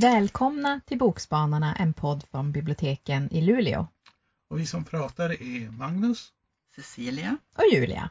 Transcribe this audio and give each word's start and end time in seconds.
Välkomna 0.00 0.80
till 0.86 0.98
Bokspanarna, 0.98 1.74
en 1.74 1.92
podd 1.92 2.24
från 2.30 2.52
biblioteken 2.52 3.32
i 3.32 3.40
Luleå. 3.40 3.86
Och 4.50 4.60
vi 4.60 4.66
som 4.66 4.84
pratar 4.84 5.30
är 5.30 5.70
Magnus, 5.70 6.32
Cecilia 6.76 7.36
och 7.56 7.64
Julia. 7.72 8.10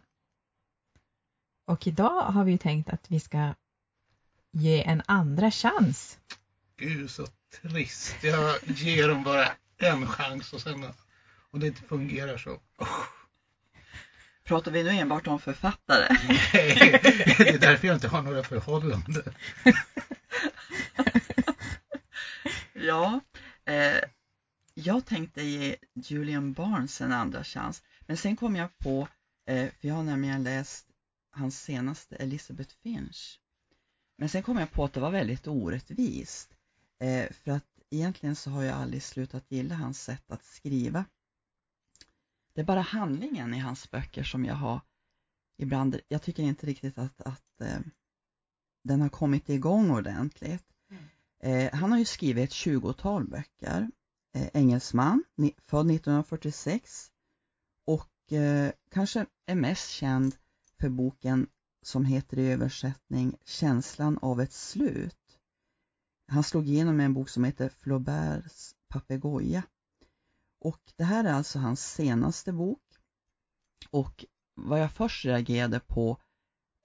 Och 1.65 1.87
idag 1.87 2.21
har 2.21 2.43
vi 2.43 2.57
tänkt 2.57 2.89
att 2.89 3.11
vi 3.11 3.19
ska 3.19 3.53
ge 4.51 4.83
en 4.83 5.01
andra 5.05 5.51
chans. 5.51 6.17
Gud 6.77 7.11
så 7.11 7.27
trist. 7.61 8.15
Jag 8.23 8.55
ger 8.65 9.07
dem 9.07 9.23
bara 9.23 9.47
en 9.77 10.07
chans 10.07 10.53
och 10.53 10.61
sen 10.61 10.83
om 11.51 11.59
det 11.59 11.67
inte 11.67 11.81
fungerar 11.81 12.37
så. 12.37 12.51
Oh. 12.77 13.03
Pratar 14.43 14.71
vi 14.71 14.83
nu 14.83 14.89
enbart 14.89 15.27
om 15.27 15.39
författare? 15.39 16.17
Nej, 16.53 16.99
det 17.37 17.49
är 17.49 17.59
därför 17.59 17.87
jag 17.87 17.95
inte 17.95 18.07
har 18.07 18.21
några 18.21 18.43
förhållanden. 18.43 19.23
ja, 22.87 23.19
eh, 23.65 24.01
jag 24.73 25.05
tänkte 25.05 25.43
ge 25.43 25.75
Julian 25.93 26.53
Barnes 26.53 27.01
en 27.01 27.11
andra 27.11 27.43
chans. 27.43 27.83
Men 28.01 28.17
sen 28.17 28.35
kom 28.35 28.55
jag 28.55 28.77
på, 28.77 29.07
eh, 29.45 29.71
för 29.71 29.87
jag 29.87 29.95
har 29.95 30.03
nämligen 30.03 30.43
läst 30.43 30.87
hans 31.31 31.61
senaste 31.61 32.15
Elizabeth 32.15 32.75
Finch. 32.83 33.39
Men 34.17 34.29
sen 34.29 34.43
kom 34.43 34.57
jag 34.57 34.71
på 34.71 34.83
att 34.83 34.93
det 34.93 34.99
var 34.99 35.11
väldigt 35.11 35.47
orättvist. 35.47 36.57
Eh, 36.99 37.31
för 37.31 37.51
att 37.51 37.79
egentligen 37.89 38.35
så 38.35 38.49
har 38.49 38.63
jag 38.63 38.75
aldrig 38.75 39.03
slutat 39.03 39.51
gilla 39.51 39.75
hans 39.75 40.03
sätt 40.03 40.31
att 40.31 40.45
skriva. 40.45 41.05
Det 42.53 42.61
är 42.61 42.65
bara 42.65 42.81
handlingen 42.81 43.53
i 43.53 43.59
hans 43.59 43.91
böcker 43.91 44.23
som 44.23 44.45
jag 44.45 44.55
har 44.55 44.81
ibland, 45.57 45.99
jag 46.07 46.21
tycker 46.21 46.43
inte 46.43 46.65
riktigt 46.65 46.97
att, 46.97 47.21
att 47.21 47.61
eh, 47.61 47.79
den 48.83 49.01
har 49.01 49.09
kommit 49.09 49.49
igång 49.49 49.91
ordentligt. 49.91 50.76
Eh, 51.39 51.73
han 51.73 51.91
har 51.91 51.99
ju 51.99 52.05
skrivit 52.05 52.43
ett 52.43 52.53
tjugotal 52.53 53.27
böcker. 53.27 53.91
Eh, 54.33 54.49
engelsman, 54.53 55.23
född 55.67 55.91
1946 55.91 57.11
och 57.85 58.33
eh, 58.33 58.71
kanske 58.91 59.25
är 59.45 59.55
mest 59.55 59.89
känd 59.89 60.35
för 60.79 60.89
boken 60.89 61.47
som 61.81 62.05
heter 62.05 62.39
i 62.39 62.51
översättning 62.51 63.37
Känslan 63.45 64.17
av 64.21 64.41
ett 64.41 64.53
slut. 64.53 65.39
Han 66.27 66.43
slog 66.43 66.67
igenom 66.67 66.97
med 66.97 67.05
en 67.05 67.13
bok 67.13 67.29
som 67.29 67.43
heter 67.43 67.69
Flauberts 67.69 68.75
papegoja. 68.87 69.63
Och 70.59 70.81
det 70.95 71.03
här 71.03 71.23
är 71.23 71.33
alltså 71.33 71.59
hans 71.59 71.93
senaste 71.93 72.53
bok. 72.53 72.81
Och 73.89 74.25
vad 74.55 74.81
jag 74.81 74.91
först 74.91 75.25
reagerade 75.25 75.79
på 75.79 76.17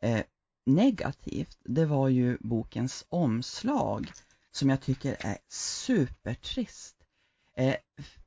eh, 0.02 0.22
negativt, 0.66 1.58
det 1.64 1.86
var 1.86 2.08
ju 2.08 2.38
bokens 2.40 3.06
omslag 3.08 4.12
som 4.52 4.70
jag 4.70 4.80
tycker 4.80 5.16
är 5.20 5.38
supertrist. 5.48 6.96
Eh, 7.56 7.76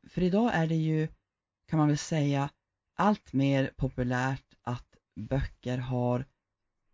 för 0.10 0.22
idag 0.24 0.52
är 0.54 0.68
det 0.68 0.76
ju, 0.76 1.08
kan 1.68 1.80
man 1.80 1.88
väl 1.88 1.98
säga, 1.98 2.50
allt 2.96 3.34
mer 3.34 3.74
populärt 3.76 4.54
att 4.62 4.96
böcker 5.16 5.78
har 5.78 6.26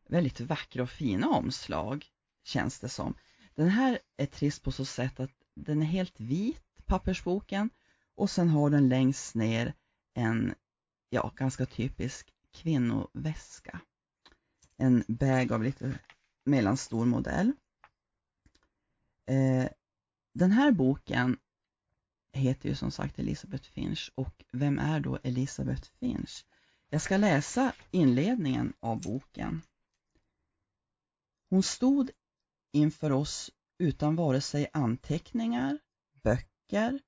väldigt 0.10 0.40
vackra 0.40 0.84
och 0.84 0.90
fina 0.90 1.30
omslag, 1.30 2.06
känns 2.44 2.80
det 2.80 2.90
som. 2.90 3.16
Den 3.56 3.70
här 3.70 4.00
är 4.18 4.26
trist 4.26 4.64
på 4.64 4.72
så 4.72 4.86
sätt 4.86 5.20
att 5.20 5.32
den 5.56 5.82
är 5.82 5.86
helt 5.86 6.20
vit, 6.20 6.86
pappersboken, 6.86 7.70
och 8.16 8.30
sen 8.30 8.50
har 8.50 8.70
den 8.70 8.90
längst 8.90 9.36
ner 9.36 9.73
en, 10.14 10.54
ja, 11.10 11.32
ganska 11.36 11.66
typisk 11.66 12.34
kvinnoväska. 12.54 13.82
En 14.78 15.04
bag 15.08 15.52
av 15.52 15.64
lite 15.64 16.00
mellanstor 16.45 17.05
modell. 17.05 17.54
Eh, 19.26 19.70
den 20.33 20.52
här 20.52 20.71
boken 20.71 21.37
heter 22.33 22.70
ju 22.70 22.76
som 22.76 22.92
sagt 22.92 23.20
Elisabeth 23.20 23.70
Finch 23.70 24.11
och 24.15 24.43
vem 24.52 24.80
är 24.80 24.99
då 24.99 25.20
Elisabeth 25.23 25.89
Finch? 25.99 26.45
Jag 26.89 27.02
ska 27.02 27.17
läsa 27.17 27.73
inledningen 27.92 28.73
av 28.80 29.02
boken. 29.02 29.61
Hon 31.49 31.64
stod 31.64 32.11
inför 32.71 33.11
oss 33.11 33.52
utan 33.77 34.15
vare 34.15 34.42
sig 34.42 34.70
anteckningar, 34.73 35.80
böcker 36.14 36.99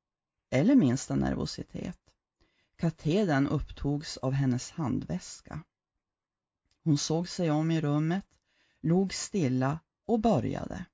eller 0.49 0.75
minsta 0.75 1.15
nervositet. 1.15 1.99
Katedern 2.75 3.47
upptogs 3.47 4.17
av 4.17 4.31
hennes 4.33 4.71
handväska. 4.71 5.63
Hon 6.83 6.97
såg 6.97 7.29
sig 7.29 7.51
om 7.51 7.71
i 7.71 7.81
rummet, 7.81 8.25
log 8.81 9.13
stilla 9.13 9.79
och 10.05 10.19
började. 10.19 10.85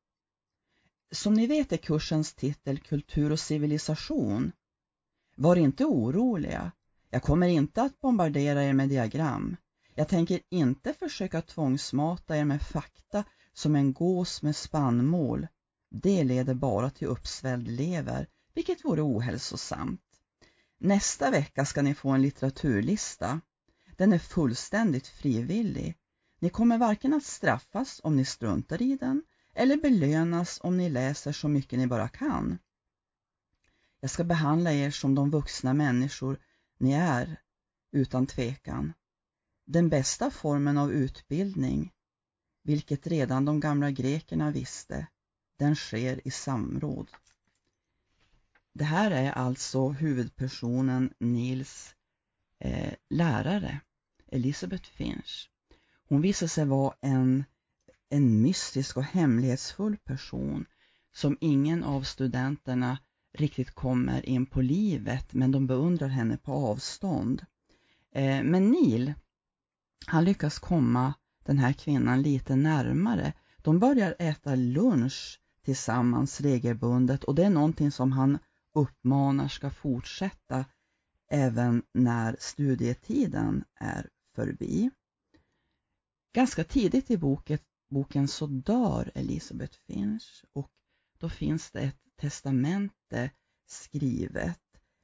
Som 1.11 1.33
ni 1.33 1.47
vet 1.47 1.71
är 1.71 1.77
kursens 1.77 2.33
titel 2.33 2.79
Kultur 2.79 3.31
och 3.31 3.39
civilisation. 3.39 4.51
Var 5.35 5.55
inte 5.55 5.85
oroliga. 5.85 6.71
Jag 7.09 7.21
kommer 7.21 7.47
inte 7.47 7.81
att 7.81 8.01
bombardera 8.01 8.63
er 8.63 8.73
med 8.73 8.89
diagram. 8.89 9.57
Jag 9.95 10.07
tänker 10.07 10.39
inte 10.49 10.93
försöka 10.93 11.41
tvångsmata 11.41 12.37
er 12.37 12.45
med 12.45 12.61
fakta 12.61 13.23
som 13.53 13.75
en 13.75 13.93
gås 13.93 14.41
med 14.41 14.55
spannmål. 14.55 15.47
Det 15.91 16.23
leder 16.23 16.53
bara 16.53 16.89
till 16.89 17.07
uppsvälld 17.07 17.67
lever, 17.67 18.27
vilket 18.53 18.85
vore 18.85 19.01
ohälsosamt. 19.01 20.01
Nästa 20.77 21.31
vecka 21.31 21.65
ska 21.65 21.81
ni 21.81 21.93
få 21.93 22.09
en 22.09 22.21
litteraturlista. 22.21 23.41
Den 23.97 24.13
är 24.13 24.19
fullständigt 24.19 25.07
frivillig. 25.07 25.95
Ni 26.39 26.49
kommer 26.49 26.77
varken 26.77 27.13
att 27.13 27.23
straffas 27.23 28.01
om 28.03 28.15
ni 28.15 28.25
struntar 28.25 28.81
i 28.81 28.95
den 28.95 29.23
eller 29.53 29.77
belönas 29.77 30.59
om 30.63 30.77
ni 30.77 30.89
läser 30.89 31.31
så 31.31 31.47
mycket 31.47 31.79
ni 31.79 31.87
bara 31.87 32.09
kan. 32.09 32.57
Jag 33.99 34.11
ska 34.11 34.23
behandla 34.23 34.73
er 34.73 34.91
som 34.91 35.15
de 35.15 35.31
vuxna 35.31 35.73
människor 35.73 36.39
ni 36.77 36.91
är, 36.91 37.41
utan 37.91 38.27
tvekan. 38.27 38.93
Den 39.65 39.89
bästa 39.89 40.31
formen 40.31 40.77
av 40.77 40.91
utbildning, 40.91 41.91
vilket 42.63 43.07
redan 43.07 43.45
de 43.45 43.59
gamla 43.59 43.91
grekerna 43.91 44.51
visste, 44.51 45.07
den 45.57 45.75
sker 45.75 46.27
i 46.27 46.31
samråd. 46.31 47.11
Det 48.73 48.83
här 48.83 49.11
är 49.11 49.31
alltså 49.31 49.89
huvudpersonen 49.89 51.13
Nils 51.19 51.95
eh, 52.59 52.93
lärare, 53.09 53.81
Elisabeth 54.27 54.89
Finch. 54.89 55.49
Hon 56.07 56.21
visar 56.21 56.47
sig 56.47 56.65
vara 56.65 56.95
en 57.01 57.45
en 58.09 58.41
mystisk 58.41 58.97
och 58.97 59.03
hemlighetsfull 59.03 59.97
person 59.97 60.65
som 61.15 61.37
ingen 61.41 61.83
av 61.83 62.01
studenterna 62.01 62.97
riktigt 63.33 63.71
kommer 63.71 64.29
in 64.29 64.45
på 64.45 64.61
livet 64.61 65.33
men 65.33 65.51
de 65.51 65.67
beundrar 65.67 66.07
henne 66.07 66.37
på 66.37 66.51
avstånd. 66.53 67.45
Eh, 68.15 68.43
men 68.43 68.71
Neil, 68.71 69.13
han 70.05 70.23
lyckas 70.23 70.59
komma 70.59 71.13
den 71.43 71.57
här 71.57 71.73
kvinnan 71.73 72.21
lite 72.21 72.55
närmare. 72.55 73.33
De 73.57 73.79
börjar 73.79 74.15
äta 74.19 74.55
lunch 74.55 75.41
tillsammans 75.65 76.41
regelbundet 76.41 77.23
och 77.23 77.35
det 77.35 77.43
är 77.43 77.49
någonting 77.49 77.91
som 77.91 78.11
han 78.11 78.37
uppmanar 78.73 79.47
ska 79.47 79.69
fortsätta 79.69 80.65
även 81.31 81.83
när 81.93 82.35
studietiden 82.39 83.63
är 83.75 84.09
förbi. 84.35 84.89
Ganska 86.33 86.63
tidigt 86.63 87.11
i 87.11 87.17
boken 87.17 87.57
boken 87.89 88.27
så 88.27 88.47
dör 88.47 89.11
Elisabeth 89.15 89.77
Finch 89.87 90.45
och 90.53 90.71
då 91.17 91.29
finns 91.29 91.71
det 91.71 91.79
ett 91.79 91.99
testamente 92.15 93.31
skrivet 93.65 94.61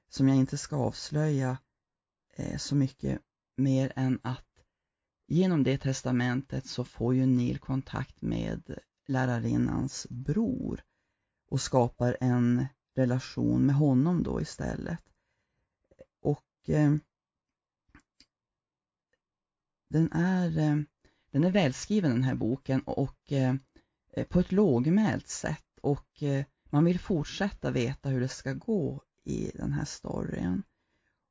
som 0.10 0.28
jag 0.28 0.38
inte 0.38 0.58
ska 0.58 0.76
avslöja 0.76 1.58
eh, 2.34 2.58
så 2.58 2.76
mycket 2.76 3.22
mer 3.58 3.94
än 3.96 4.20
att 4.24 4.46
genom 5.28 5.64
det 5.64 5.78
testamentet 5.78 6.68
så 6.68 6.84
får 6.84 7.16
ju 7.16 7.26
Neil 7.26 7.60
kontakt 7.60 8.22
med 8.22 8.80
lärarinnans 9.08 10.08
bror 10.10 10.84
och 11.50 11.62
skapar 11.62 12.18
en 12.22 12.66
relation 12.96 13.66
med 13.66 13.76
honom 13.76 14.24
då 14.24 14.42
istället. 14.42 15.00
Och 16.22 16.70
eh, 16.70 16.96
den 19.90 20.12
är 20.12 20.58
eh, 20.58 20.78
den 21.36 21.44
är 21.44 21.52
välskriven 21.52 22.12
den 22.12 22.24
här 22.24 22.36
boken 22.36 22.82
och 22.82 23.32
eh, 23.32 23.56
eh, 24.14 24.24
på 24.24 24.40
ett 24.40 24.52
lågmält 24.52 25.28
sätt 25.28 25.80
och 25.82 26.24
eh, 26.24 26.46
man 26.70 26.86
vill 26.86 27.00
fortsätta 27.00 27.72
veta 27.72 28.10
hur 28.10 28.22
det 28.22 28.28
ska 28.28 28.54
gå 28.54 29.02
i 29.24 29.52
den 29.54 29.74
här 29.74 29.86
storyn. 29.86 30.64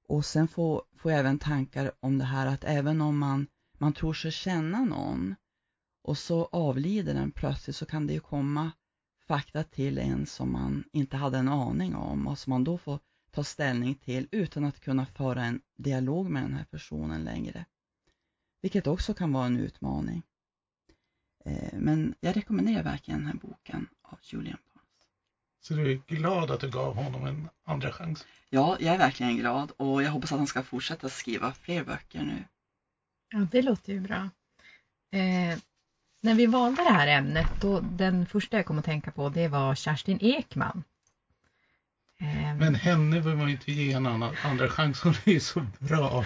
Och 0.09 0.25
sen 0.25 0.49
får, 0.49 0.83
får 0.97 1.11
jag 1.11 1.21
även 1.21 1.39
tankar 1.39 1.93
om 2.01 2.19
det 2.19 2.25
här 2.25 2.47
att 2.47 2.65
även 2.65 3.01
om 3.01 3.19
man, 3.19 3.47
man 3.79 3.93
tror 3.93 4.13
sig 4.13 4.31
känna 4.31 4.85
någon 4.85 5.35
och 6.03 6.19
så 6.19 6.49
avlider 6.53 7.15
den 7.15 7.31
plötsligt 7.31 7.77
så 7.77 7.87
kan 7.87 8.07
det 8.07 8.13
ju 8.13 8.21
komma 8.21 8.73
fakta 9.27 9.65
till 9.65 9.99
en 9.99 10.27
som 10.27 10.53
man 10.53 10.85
inte 10.93 11.17
hade 11.17 11.39
en 11.39 11.49
aning 11.49 11.95
om 11.95 12.27
och 12.27 12.39
som 12.39 12.51
man 12.51 12.65
då 12.65 12.79
får 12.79 12.99
ta 13.31 13.45
ställning 13.45 13.95
till 13.95 14.29
utan 14.31 14.65
att 14.65 14.81
kunna 14.81 15.07
föra 15.07 15.45
en 15.45 15.61
dialog 15.77 16.31
med 16.31 16.43
den 16.43 16.55
här 16.55 16.65
personen 16.65 17.25
längre 17.25 17.65
vilket 18.65 18.87
också 18.87 19.15
kan 19.15 19.33
vara 19.33 19.47
en 19.47 19.57
utmaning. 19.57 20.23
Eh, 21.45 21.73
men 21.73 22.15
jag 22.21 22.37
rekommenderar 22.37 22.83
verkligen 22.83 23.21
den 23.21 23.27
här 23.27 23.35
boken 23.35 23.89
av 24.03 24.19
Julian 24.23 24.59
Barnes. 24.75 25.07
Så 25.61 25.75
du 25.75 25.93
är 25.93 26.01
glad 26.07 26.51
att 26.51 26.61
du 26.61 26.71
gav 26.71 26.95
honom 26.95 27.27
en 27.27 27.49
andra 27.65 27.93
chans? 27.93 28.27
Ja, 28.51 28.77
jag 28.81 28.95
är 28.95 28.99
verkligen 28.99 29.37
glad 29.37 29.73
och 29.77 30.03
jag 30.03 30.11
hoppas 30.11 30.33
att 30.33 30.39
han 30.39 30.47
ska 30.47 30.63
fortsätta 30.63 31.09
skriva 31.09 31.53
fler 31.53 31.85
böcker 31.85 32.23
nu. 32.23 32.45
Ja, 33.31 33.47
det 33.53 33.63
låter 33.63 33.93
ju 33.93 34.01
bra. 34.01 34.31
Eh, 35.11 35.59
när 36.21 36.35
vi 36.35 36.47
valde 36.47 36.83
det 36.83 36.93
här 36.93 37.07
ämnet, 37.07 37.61
då, 37.61 37.81
den 37.81 38.27
första 38.27 38.57
jag 38.57 38.67
kom 38.67 38.79
att 38.79 38.85
tänka 38.85 39.11
på 39.11 39.29
det 39.29 39.49
var 39.49 39.75
Kerstin 39.75 40.19
Ekman. 40.21 40.85
Eh, 42.19 42.57
Men 42.57 42.75
henne 42.75 43.21
behöver 43.21 43.37
man 43.37 43.47
ju 43.47 43.53
inte 43.53 43.73
ge 43.73 43.93
en 43.93 44.07
annan, 44.07 44.37
andra 44.45 44.69
chans, 44.69 45.01
hon 45.03 45.15
är 45.25 45.33
ju 45.33 45.41
så 45.41 45.67
bra 45.79 46.25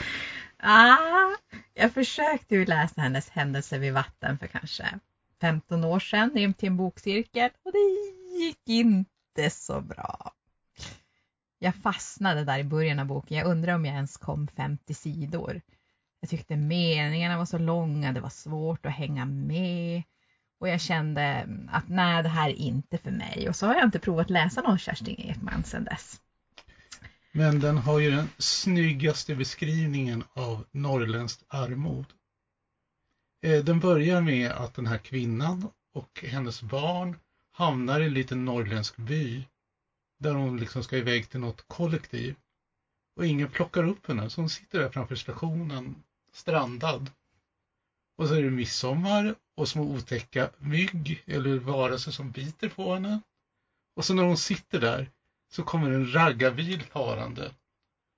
ah, 0.62 1.36
jag 1.74 1.92
försökte 1.92 2.54
ju 2.54 2.66
läsa 2.66 3.00
hennes 3.00 3.30
Händelser 3.30 3.78
vid 3.78 3.92
vatten 3.92 4.38
för 4.38 4.46
kanske 4.46 4.98
15 5.40 5.84
år 5.84 6.00
sedan 6.00 6.38
in 6.38 6.54
till 6.54 6.66
en 6.66 6.76
bokcirkel 6.76 7.50
och 7.62 7.72
det 7.72 8.38
gick 8.38 8.68
inte 8.68 9.50
så 9.50 9.80
bra. 9.80 10.32
Jag 11.58 11.74
fastnade 11.74 12.44
där 12.44 12.58
i 12.58 12.64
början 12.64 12.98
av 12.98 13.06
boken. 13.06 13.36
Jag 13.38 13.46
undrar 13.46 13.74
om 13.74 13.84
jag 13.84 13.94
ens 13.94 14.16
kom 14.16 14.48
50 14.48 14.94
sidor. 14.94 15.60
Jag 16.20 16.30
tyckte 16.30 16.56
meningarna 16.56 17.38
var 17.38 17.44
så 17.44 17.58
långa, 17.58 18.12
det 18.12 18.20
var 18.20 18.28
svårt 18.28 18.86
att 18.86 18.92
hänga 18.92 19.24
med. 19.24 20.02
Och 20.60 20.68
jag 20.68 20.80
kände 20.80 21.48
att 21.70 21.88
nej, 21.88 22.22
det 22.22 22.28
här 22.28 22.48
är 22.48 22.54
inte 22.54 22.98
för 22.98 23.10
mig. 23.10 23.48
Och 23.48 23.56
så 23.56 23.66
har 23.66 23.74
jag 23.74 23.84
inte 23.84 23.98
provat 23.98 24.30
läsa 24.30 24.60
någon 24.60 24.78
Kerstin 24.78 25.16
Ekman 25.18 25.64
sedan 25.64 25.84
dess. 25.84 26.20
Men 27.38 27.60
den 27.60 27.78
har 27.78 27.98
ju 27.98 28.10
den 28.10 28.28
snyggaste 28.38 29.34
beskrivningen 29.34 30.24
av 30.32 30.64
norrländskt 30.72 31.44
armod. 31.48 32.06
Eh, 33.42 33.64
den 33.64 33.80
börjar 33.80 34.20
med 34.20 34.50
att 34.50 34.74
den 34.74 34.86
här 34.86 34.98
kvinnan 34.98 35.70
och 35.94 36.24
hennes 36.24 36.62
barn 36.62 37.16
hamnar 37.52 38.00
i 38.00 38.04
en 38.04 38.14
liten 38.14 38.44
norrländsk 38.44 38.96
by 38.96 39.44
där 40.18 40.34
hon 40.34 40.56
liksom 40.56 40.82
ska 40.82 40.96
iväg 40.96 41.28
till 41.28 41.40
något 41.40 41.64
kollektiv. 41.66 42.36
Och 43.16 43.26
ingen 43.26 43.48
plockar 43.48 43.84
upp 43.84 44.06
henne, 44.06 44.30
så 44.30 44.40
hon 44.40 44.50
sitter 44.50 44.78
där 44.78 44.88
framför 44.88 45.14
stationen 45.14 46.02
strandad. 46.32 47.10
Och 48.16 48.28
så 48.28 48.34
är 48.34 48.42
det 48.42 48.50
midsommar 48.50 49.34
och 49.56 49.68
små 49.68 49.82
otäcka 49.82 50.50
mygg 50.58 51.22
eller 51.26 51.58
varelser 51.58 52.10
som 52.10 52.30
biter 52.30 52.68
på 52.68 52.92
henne. 52.92 53.20
Och 53.96 54.04
så 54.04 54.14
när 54.14 54.22
hon 54.22 54.36
sitter 54.36 54.80
där 54.80 55.10
så 55.50 55.62
kommer 55.62 55.90
en 55.90 56.14
raggarbil 56.14 56.82
farande. 56.82 57.50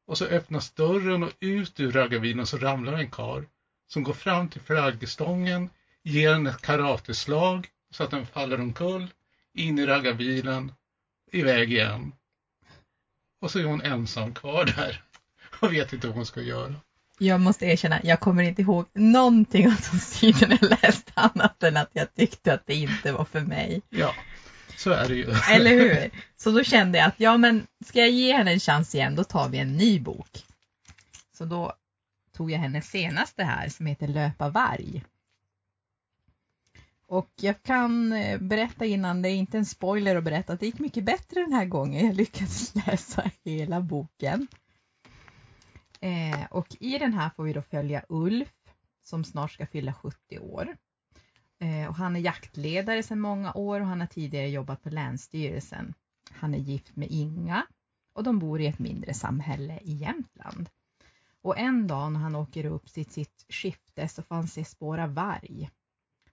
Och 0.07 0.19
så 0.19 0.25
öppnas 0.25 0.71
dörren 0.71 1.23
och 1.23 1.33
ut 1.41 1.81
ur 1.81 1.93
raggarbilen 1.93 2.47
så 2.47 2.59
ramlar 2.59 2.93
en 2.93 3.11
kar 3.11 3.45
som 3.89 4.03
går 4.03 4.13
fram 4.13 4.49
till 4.49 4.61
flaggstången, 4.61 5.71
ger 6.03 6.33
den 6.33 6.47
ett 6.47 6.63
karateslag 6.63 7.69
så 7.91 8.03
att 8.03 8.11
den 8.11 8.27
faller 8.27 8.61
omkull, 8.61 9.09
in 9.55 9.79
i 9.79 9.87
raggarbilen, 9.87 10.73
iväg 11.33 11.73
igen. 11.73 12.13
Och 13.41 13.51
så 13.51 13.59
är 13.59 13.65
hon 13.65 13.83
ensam 13.83 14.35
kvar 14.35 14.65
där 14.65 15.03
och 15.61 15.73
vet 15.73 15.93
inte 15.93 16.07
vad 16.07 16.17
hon 16.17 16.27
ska 16.27 16.41
göra. 16.41 16.75
Jag 17.19 17.41
måste 17.41 17.67
erkänna, 17.67 18.01
jag 18.03 18.21
kommer 18.21 18.43
inte 18.43 18.63
ihåg 18.63 18.87
någonting 18.95 19.67
av 19.67 19.77
de 19.93 19.99
sidorna 19.99 20.59
jag 20.61 20.71
läste 20.71 21.13
annat 21.15 21.63
än 21.63 21.77
att 21.77 21.91
jag 21.93 22.15
tyckte 22.15 22.55
att 22.55 22.67
det 22.67 22.75
inte 22.75 23.13
var 23.13 23.25
för 23.25 23.41
mig. 23.41 23.83
Ja, 23.89 24.15
så 24.77 24.91
är 24.91 25.09
det 25.09 25.15
ju. 25.15 25.31
Eller 25.51 25.71
hur? 25.71 26.11
Så 26.37 26.51
då 26.51 26.65
kände 26.65 26.99
jag 26.99 27.09
att 27.09 27.21
ja 27.21 27.37
men 27.37 27.67
ska 27.85 27.99
jag 27.99 28.11
ge 28.11 28.33
henne 28.33 28.53
en 28.53 28.61
chans 28.61 28.95
igen 28.95 29.17
då 29.17 29.25
tar 29.25 29.49
vi 29.49 29.59
en 29.59 29.77
ny 29.77 30.01
bok. 30.01 30.45
Så 31.33 31.45
då 31.45 31.73
tog 32.37 32.51
jag 32.51 32.59
hennes 32.59 32.91
senaste 32.91 33.43
här 33.45 33.69
som 33.69 33.87
heter 33.87 34.09
Löpa 34.09 34.49
varg. 34.49 35.05
Och 37.07 37.31
jag 37.41 37.63
kan 37.63 38.13
eh, 38.13 38.41
berätta 38.41 38.85
innan, 38.85 39.23
det 39.23 39.29
är 39.29 39.35
inte 39.35 39.59
en 39.59 39.67
spoiler 39.67 40.17
att 40.17 40.25
berätta 40.25 40.53
att 40.53 40.61
det 40.61 40.67
gick 40.67 40.79
mycket 40.79 41.05
bättre 41.05 41.41
den 41.41 41.53
här 41.53 41.65
gången. 41.65 42.07
Jag 42.07 42.17
lyckades 42.17 42.75
läsa 42.87 43.31
hela 43.45 43.81
boken. 43.81 44.47
Eh, 46.01 46.47
och 46.51 46.77
i 46.81 46.99
den 46.99 47.13
här 47.13 47.31
får 47.37 47.45
vi 47.45 47.53
då 47.53 47.63
följa 47.63 48.05
Ulf 48.09 48.53
som 49.03 49.25
snart 49.25 49.53
ska 49.53 49.67
fylla 49.67 49.95
70 49.95 50.39
år. 50.39 50.77
Eh, 51.61 51.89
och 51.89 51.95
han 51.95 52.17
är 52.17 52.21
jaktledare 52.21 53.03
sedan 53.03 53.21
många 53.21 53.53
år 53.53 53.81
och 53.81 53.87
han 53.87 54.01
har 54.01 54.07
tidigare 54.07 54.49
jobbat 54.49 54.83
på 54.83 54.91
Länsstyrelsen. 54.91 55.95
Han 56.31 56.55
är 56.55 56.59
gift 56.59 56.97
med 56.97 57.09
Inga 57.11 57.67
och 58.13 58.23
de 58.23 58.39
bor 58.39 58.61
i 58.61 58.67
ett 58.67 58.79
mindre 58.79 59.15
samhälle 59.15 59.79
i 59.83 59.93
Jämtland. 59.93 60.71
Och 61.43 61.59
en 61.59 61.87
dag 61.87 62.13
när 62.13 62.21
han 62.21 62.37
åker 62.37 62.65
upp 62.65 62.89
sitt, 62.89 63.13
sitt 63.13 63.47
skifte 63.49 64.09
så 64.09 64.23
får 64.23 64.35
han 64.35 64.49
se 64.49 64.65
spår 64.65 64.99
av 64.99 65.15
varg. 65.15 65.71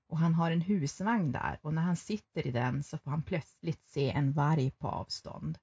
Och 0.07 0.17
han 0.17 0.33
har 0.33 0.51
en 0.51 0.61
husvagn 0.61 1.31
där 1.31 1.59
och 1.61 1.73
när 1.73 1.81
han 1.81 1.95
sitter 1.95 2.47
i 2.47 2.51
den 2.51 2.83
så 2.83 2.97
får 2.97 3.11
han 3.11 3.23
plötsligt 3.23 3.83
se 3.87 4.11
en 4.11 4.33
varg 4.33 4.71
på 4.71 4.87
avstånd. 4.87 5.57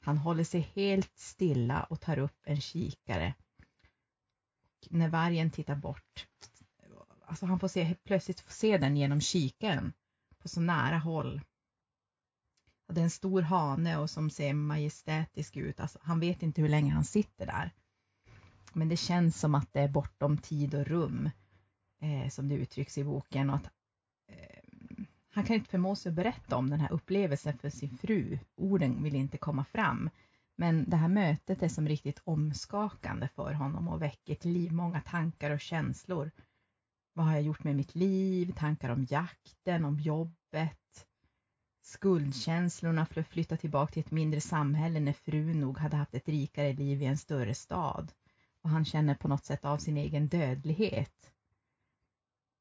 Han 0.00 0.18
håller 0.18 0.44
sig 0.44 0.60
helt 0.60 1.18
stilla 1.18 1.82
och 1.82 2.00
tar 2.00 2.18
upp 2.18 2.38
en 2.44 2.60
kikare. 2.60 3.34
Och 4.80 4.92
när 4.92 5.08
vargen 5.08 5.50
tittar 5.50 5.76
bort, 5.76 6.26
alltså 7.30 7.46
han 7.46 7.58
får 7.58 7.68
se, 7.68 7.94
plötsligt 8.04 8.40
får 8.40 8.52
se 8.52 8.78
den 8.78 8.96
genom 8.96 9.20
kikaren 9.20 9.92
på 10.38 10.48
så 10.48 10.60
nära 10.60 10.98
håll. 10.98 11.40
Och 12.88 12.94
det 12.94 13.00
är 13.00 13.04
en 13.04 13.10
stor 13.10 13.42
hane 13.42 13.98
och 13.98 14.10
som 14.10 14.30
ser 14.30 14.54
majestätisk 14.54 15.56
ut. 15.56 15.80
Alltså, 15.80 15.98
han 16.02 16.20
vet 16.20 16.42
inte 16.42 16.62
hur 16.62 16.68
länge 16.68 16.92
han 16.92 17.04
sitter 17.04 17.46
där. 17.46 17.70
Men 18.72 18.88
det 18.88 18.96
känns 18.96 19.40
som 19.40 19.54
att 19.54 19.72
det 19.72 19.80
är 19.80 19.88
bortom 19.88 20.38
tid 20.38 20.74
och 20.74 20.86
rum 20.86 21.30
eh, 22.00 22.28
som 22.28 22.48
det 22.48 22.54
uttrycks 22.54 22.98
i 22.98 23.04
boken 23.04 23.50
och 23.50 23.56
att 23.56 23.70
eh, 24.28 25.04
han 25.32 25.44
kan 25.44 25.56
inte 25.56 25.70
förmå 25.70 25.96
sig 25.96 26.10
att 26.10 26.16
berätta 26.16 26.56
om 26.56 26.70
den 26.70 26.80
här 26.80 26.92
upplevelsen 26.92 27.58
för 27.58 27.70
sin 27.70 27.98
fru. 27.98 28.38
Orden 28.56 29.02
vill 29.02 29.14
inte 29.14 29.38
komma 29.38 29.64
fram. 29.64 30.10
Men 30.56 30.90
det 30.90 30.96
här 30.96 31.08
mötet 31.08 31.62
är 31.62 31.68
som 31.68 31.88
riktigt 31.88 32.20
omskakande 32.24 33.28
för 33.28 33.52
honom 33.52 33.88
och 33.88 34.02
väcker 34.02 34.34
till 34.34 34.52
liv 34.52 34.72
många 34.72 35.00
tankar 35.00 35.50
och 35.50 35.60
känslor. 35.60 36.30
Vad 37.20 37.26
har 37.28 37.34
jag 37.34 37.42
gjort 37.42 37.64
med 37.64 37.76
mitt 37.76 37.94
liv? 37.94 38.52
Tankar 38.56 38.90
om 38.90 39.06
jakten, 39.10 39.84
om 39.84 40.00
jobbet. 40.00 41.06
Skuldkänslorna 41.82 43.06
för 43.06 43.20
att 43.20 43.28
flytta 43.28 43.56
tillbaka 43.56 43.92
till 43.92 44.00
ett 44.00 44.10
mindre 44.10 44.40
samhälle 44.40 45.00
när 45.00 45.12
frun 45.12 45.60
nog 45.60 45.78
hade 45.78 45.96
haft 45.96 46.14
ett 46.14 46.28
rikare 46.28 46.72
liv 46.72 47.02
i 47.02 47.04
en 47.04 47.18
större 47.18 47.54
stad. 47.54 48.12
Och 48.62 48.70
han 48.70 48.84
känner 48.84 49.14
på 49.14 49.28
något 49.28 49.44
sätt 49.44 49.64
av 49.64 49.78
sin 49.78 49.96
egen 49.96 50.28
dödlighet. 50.28 51.32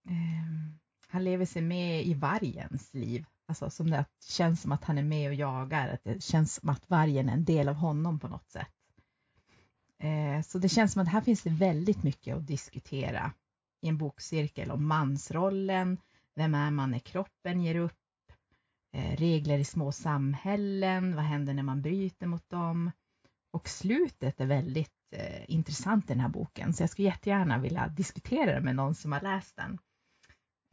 Um 0.10 0.80
han 1.08 1.24
lever 1.24 1.46
sig 1.46 1.62
med 1.62 2.06
i 2.06 2.14
vargens 2.14 2.94
liv. 2.94 3.26
Alltså 3.46 3.70
som 3.70 3.90
det 3.90 4.06
känns 4.30 4.62
som 4.62 4.72
att 4.72 4.84
han 4.84 4.98
är 4.98 5.04
med 5.04 5.30
och 5.30 5.36
jagar, 5.36 5.88
att 5.88 6.04
det 6.04 6.24
känns 6.24 6.54
som 6.54 6.70
att 6.70 6.90
vargen 6.90 7.30
är 7.30 7.34
en 7.34 7.46
del 7.46 7.70
av 7.70 7.76
honom 7.76 8.20
på 8.20 8.28
något 8.28 8.50
sätt. 8.50 8.74
Eh, 10.00 10.42
så 10.42 10.58
det 10.58 10.70
känns 10.70 10.94
som 10.94 11.02
att 11.02 11.08
här 11.08 11.22
finns 11.22 11.44
det 11.44 11.50
väldigt 11.50 12.04
mycket 12.04 12.38
att 12.38 12.48
diskutera 12.48 13.34
i 13.82 13.88
en 13.88 13.98
bokcirkel 13.98 14.72
om 14.72 14.88
mansrollen, 14.88 15.98
vem 16.36 16.56
är 16.56 16.72
man 16.72 16.92
när 16.92 17.00
kroppen 17.00 17.62
ger 17.62 17.76
upp, 17.76 17.94
eh, 18.94 19.18
regler 19.18 19.60
i 19.60 19.66
små 19.66 19.92
samhällen, 19.92 21.16
vad 21.16 21.26
händer 21.26 21.54
när 21.54 21.64
man 21.64 21.82
bryter 21.82 22.28
mot 22.28 22.50
dem? 22.50 22.92
Och 23.52 23.70
slutet 23.70 24.42
är 24.42 24.46
väldigt 24.46 25.14
eh, 25.16 25.44
intressant 25.48 26.06
i 26.06 26.14
den 26.14 26.20
här 26.20 26.30
boken, 26.30 26.74
så 26.74 26.84
jag 26.84 26.90
skulle 26.90 27.08
jättegärna 27.08 27.58
vilja 27.58 27.88
diskutera 27.88 28.54
det 28.54 28.62
med 28.62 28.76
någon 28.76 28.96
som 28.96 29.12
har 29.12 29.22
läst 29.22 29.56
den. 29.56 29.80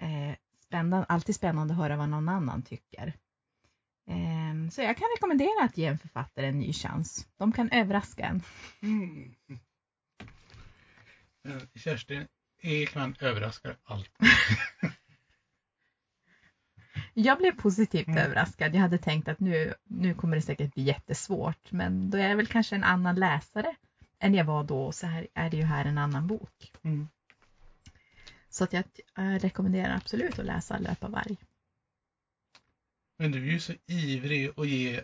Eh, 0.02 0.36
spännande, 0.60 1.06
alltid 1.06 1.34
spännande 1.34 1.74
att 1.74 1.80
höra 1.80 1.96
vad 1.96 2.08
någon 2.08 2.28
annan 2.28 2.62
tycker. 2.62 3.12
Eh, 4.10 4.70
så 4.70 4.82
jag 4.82 4.96
kan 4.96 5.08
rekommendera 5.16 5.64
att 5.64 5.78
ge 5.78 5.86
en 5.86 5.98
författare 5.98 6.46
en 6.46 6.58
ny 6.58 6.72
chans. 6.72 7.28
De 7.36 7.52
kan 7.52 7.70
överraska 7.70 8.24
en. 8.24 8.42
Mm. 8.82 9.34
Eh, 11.48 11.62
Kerstin 11.74 12.26
Ekman 12.60 13.14
överraskar 13.20 13.76
alltid. 13.84 14.26
Jag 17.14 17.38
blev 17.38 17.52
positivt 17.52 18.06
Mm. 18.08 18.18
överraskad. 18.24 18.74
Jag 18.74 18.80
hade 18.80 18.98
tänkt 18.98 19.28
att 19.28 19.40
nu, 19.40 19.74
nu 19.84 20.14
kommer 20.14 20.36
det 20.36 20.42
säkert 20.42 20.74
bli 20.74 20.82
jättesvårt, 20.82 21.72
men 21.72 22.10
då 22.10 22.18
är 22.18 22.28
jag 22.28 22.36
väl 22.36 22.46
kanske 22.46 22.76
en 22.76 22.84
annan 22.84 23.14
läsare 23.16 23.74
än 24.18 24.34
jag 24.34 24.44
var 24.44 24.64
då. 24.64 24.92
Så 24.92 25.06
här 25.06 25.26
är 25.34 25.50
det 25.50 25.56
ju 25.56 25.62
här 25.62 25.84
en 25.84 25.98
annan 25.98 26.26
bok. 26.26 26.72
Mm. 26.82 27.08
Så 28.48 28.64
att 28.64 28.72
jag 28.72 28.84
eh, 29.18 29.38
rekommenderar 29.38 29.96
absolut 29.96 30.38
att 30.38 30.44
läsa 30.46 30.78
Löpa 30.78 31.08
varg. 31.08 31.36
Men 33.18 33.30
du 33.32 33.38
är 33.48 33.52
ju 33.52 33.60
så 33.60 33.72
ivrig 33.86 34.50
att 34.56 34.68
ge 34.68 35.00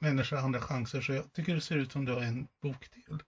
människor 0.00 0.36
andra 0.36 0.60
chanser 0.60 1.00
så 1.00 1.12
jag 1.12 1.32
tycker 1.32 1.54
det 1.54 1.60
ser 1.60 1.76
ut 1.76 1.92
som 1.92 2.04
du 2.04 2.12
har 2.12 2.22
en 2.22 2.48
bok 2.62 2.88
till. 2.88 3.22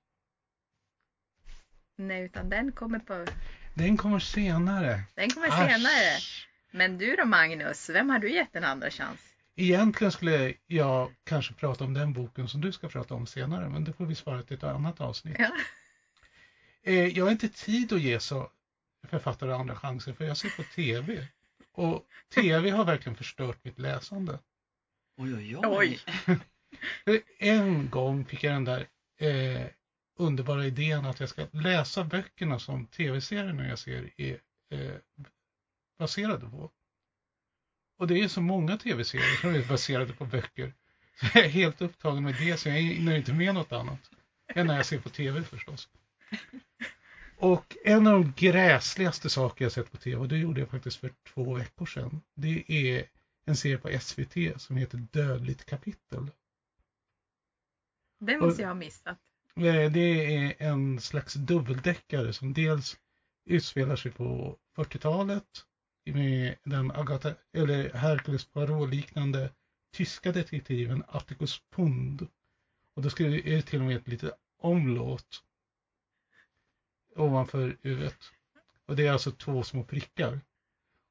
Nej, 1.98 2.22
utan 2.22 2.50
den 2.50 2.72
kommer 2.72 2.98
på... 2.98 3.26
Den 3.74 3.96
kommer 3.96 4.18
senare. 4.18 5.02
Den 5.14 5.30
kommer 5.30 5.48
Asch. 5.48 6.48
Men 6.70 6.98
du 6.98 7.16
då 7.16 7.24
Magnus, 7.24 7.90
vem 7.90 8.10
har 8.10 8.18
du 8.18 8.30
gett 8.30 8.56
en 8.56 8.64
andra 8.64 8.90
chans? 8.90 9.20
Egentligen 9.56 10.12
skulle 10.12 10.54
jag 10.66 11.14
kanske 11.24 11.54
prata 11.54 11.84
om 11.84 11.94
den 11.94 12.12
boken 12.12 12.48
som 12.48 12.60
du 12.60 12.72
ska 12.72 12.88
prata 12.88 13.14
om 13.14 13.26
senare, 13.26 13.68
men 13.68 13.84
det 13.84 13.92
får 13.92 14.06
vi 14.06 14.14
svara 14.14 14.42
till 14.42 14.56
ett 14.56 14.62
annat 14.62 15.00
avsnitt. 15.00 15.36
Ja. 15.38 15.50
Eh, 16.82 17.06
jag 17.06 17.24
har 17.24 17.30
inte 17.30 17.48
tid 17.48 17.92
att 17.92 18.00
ge 18.00 18.20
så 18.20 18.50
författare 19.08 19.52
andra 19.52 19.76
chanser 19.76 20.12
för 20.12 20.24
jag 20.24 20.36
ser 20.36 20.48
på 20.56 20.62
TV. 20.62 21.26
Och 21.72 22.06
TV 22.34 22.70
har 22.70 22.84
verkligen 22.84 23.16
förstört 23.16 23.64
mitt 23.64 23.78
läsande. 23.78 24.38
Oj, 25.16 25.34
oj, 25.34 25.56
Oj. 25.66 26.00
En 27.38 27.90
gång 27.90 28.24
fick 28.24 28.44
jag 28.44 28.54
den 28.54 28.64
där 28.64 28.86
eh, 29.18 29.66
underbara 30.18 30.66
idén 30.66 31.04
att 31.04 31.20
jag 31.20 31.28
ska 31.28 31.46
läsa 31.50 32.04
böckerna 32.04 32.58
som 32.58 32.86
tv-serierna 32.86 33.68
jag 33.68 33.78
ser 33.78 34.10
är 34.16 34.40
eh, 34.70 34.94
baserade 35.98 36.50
på. 36.50 36.70
Och 37.98 38.06
det 38.06 38.20
är 38.20 38.28
så 38.28 38.40
många 38.40 38.76
tv-serier 38.76 39.36
som 39.40 39.54
är 39.54 39.68
baserade 39.68 40.12
på 40.12 40.24
böcker. 40.24 40.74
Så 41.20 41.26
jag 41.34 41.44
är 41.44 41.48
helt 41.48 41.80
upptagen 41.80 42.22
med 42.22 42.34
det 42.40 42.56
så 42.56 42.68
jag 42.68 42.76
hinner 42.76 43.16
inte 43.16 43.32
med 43.32 43.54
något 43.54 43.72
annat. 43.72 44.10
Än 44.54 44.66
när 44.66 44.76
jag 44.76 44.86
ser 44.86 45.00
på 45.00 45.08
tv 45.08 45.42
förstås. 45.42 45.88
Och 47.38 47.76
en 47.84 48.06
av 48.06 48.12
de 48.12 48.32
gräsligaste 48.36 49.30
saker 49.30 49.64
jag 49.64 49.72
sett 49.72 49.92
på 49.92 49.96
tv, 49.96 50.16
och 50.16 50.28
det 50.28 50.38
gjorde 50.38 50.60
jag 50.60 50.70
faktiskt 50.70 50.96
för 50.96 51.12
två 51.34 51.54
veckor 51.54 51.86
sedan, 51.86 52.20
det 52.34 52.64
är 52.68 53.06
en 53.44 53.56
serie 53.56 53.78
på 53.78 53.98
SVT 54.00 54.60
som 54.60 54.76
heter 54.76 54.98
Dödligt 54.98 55.64
kapitel. 55.64 56.30
Det 58.20 58.38
måste 58.38 58.62
jag 58.62 58.68
ha 58.68 58.74
missat. 58.74 59.27
Eh, 59.58 59.90
det 59.90 60.36
är 60.36 60.54
en 60.58 61.00
slags 61.00 61.34
dubbeldäckare 61.34 62.32
som 62.32 62.52
dels 62.52 62.96
utspelar 63.44 63.96
sig 63.96 64.10
på 64.10 64.56
40-talet 64.76 65.64
med 66.06 66.54
den 66.64 66.90
Agatha, 66.90 67.34
eller 67.52 67.92
Hercules 67.94 68.44
Poirot-liknande 68.44 69.50
tyska 69.92 70.32
detektiven 70.32 71.02
Atticus 71.08 71.62
Pund. 71.70 72.26
Och 72.96 73.02
då 73.02 73.10
skriver 73.10 73.46
är 73.46 73.56
det 73.56 73.62
till 73.62 73.80
och 73.80 73.86
med 73.86 73.96
ett 73.96 74.08
litet 74.08 74.34
omlåt 74.58 75.42
ovanför 77.16 77.76
huvudet. 77.82 78.18
Och 78.86 78.96
det 78.96 79.06
är 79.06 79.12
alltså 79.12 79.30
två 79.30 79.62
små 79.62 79.84
prickar. 79.84 80.40